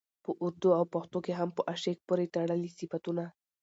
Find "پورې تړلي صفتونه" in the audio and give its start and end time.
2.07-3.23